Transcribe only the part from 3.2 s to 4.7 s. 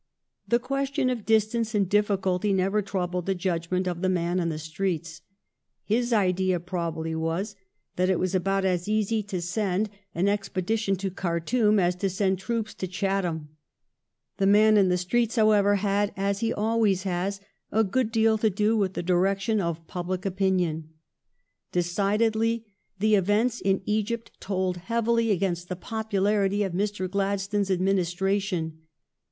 the judg ment of the man in the